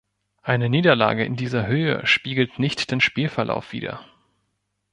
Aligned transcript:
Eine 0.41 0.67
Niederlage 0.67 1.23
in 1.25 1.35
dieser 1.35 1.67
Höhe 1.67 2.03
spiegelt 2.07 2.57
nicht 2.57 2.89
den 2.89 3.01
Spielverlauf 3.01 3.71
wider. 3.71 4.03